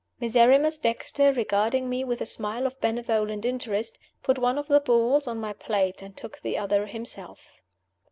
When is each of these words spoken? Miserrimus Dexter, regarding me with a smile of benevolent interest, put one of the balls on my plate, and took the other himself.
Miserrimus 0.19 0.79
Dexter, 0.79 1.31
regarding 1.31 1.87
me 1.87 2.03
with 2.03 2.21
a 2.21 2.25
smile 2.25 2.65
of 2.65 2.81
benevolent 2.81 3.45
interest, 3.45 3.99
put 4.23 4.39
one 4.39 4.57
of 4.57 4.67
the 4.67 4.79
balls 4.79 5.27
on 5.27 5.37
my 5.39 5.53
plate, 5.53 6.01
and 6.01 6.17
took 6.17 6.39
the 6.39 6.57
other 6.57 6.87
himself. 6.87 7.61